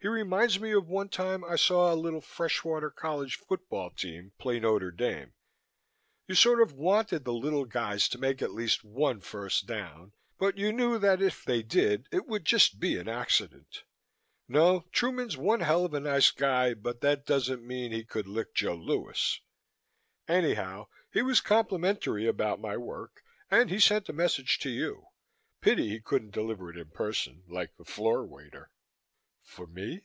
"He 0.00 0.06
reminds 0.06 0.60
me 0.60 0.70
of 0.70 0.86
one 0.86 1.08
time 1.08 1.42
I 1.42 1.56
saw 1.56 1.92
a 1.92 1.96
little 1.98 2.20
fresh 2.20 2.62
water 2.62 2.88
college 2.88 3.34
football 3.36 3.90
team 3.90 4.30
play 4.38 4.60
Notre 4.60 4.92
Dame. 4.92 5.32
You 6.28 6.36
sort 6.36 6.62
of 6.62 6.72
wanted 6.72 7.24
the 7.24 7.32
little 7.32 7.64
guys 7.64 8.08
to 8.10 8.18
make 8.18 8.40
at 8.40 8.52
least 8.52 8.84
one 8.84 9.20
first 9.20 9.66
down, 9.66 10.12
but 10.38 10.56
you 10.56 10.72
knew 10.72 11.00
that 11.00 11.20
if 11.20 11.44
they 11.44 11.64
did, 11.64 12.06
it 12.12 12.28
would 12.28 12.44
just 12.44 12.78
be 12.78 12.96
an 12.96 13.08
accident. 13.08 13.82
No, 14.46 14.84
Truman's 14.92 15.36
one 15.36 15.62
hell 15.62 15.84
of 15.84 15.92
a 15.94 15.98
nice 15.98 16.30
guy 16.30 16.74
but 16.74 17.00
that 17.00 17.26
doesn't 17.26 17.66
mean 17.66 17.90
he 17.90 18.04
could 18.04 18.28
lick 18.28 18.54
Joe 18.54 18.76
Louis. 18.76 19.40
Anyhow, 20.28 20.86
he 21.12 21.22
was 21.22 21.40
complimentary 21.40 22.28
about 22.28 22.60
my 22.60 22.76
work 22.76 23.24
and 23.50 23.68
he 23.68 23.80
sent 23.80 24.08
a 24.08 24.12
message 24.12 24.60
to 24.60 24.70
you. 24.70 25.06
Pity 25.60 25.88
he 25.88 25.98
couldn't 26.00 26.30
deliver 26.34 26.70
it 26.70 26.78
in 26.78 26.88
person, 26.90 27.42
like 27.48 27.74
the 27.74 27.84
floor 27.84 28.24
waiter." 28.24 28.70
"For 29.40 29.66
me?" 29.66 30.02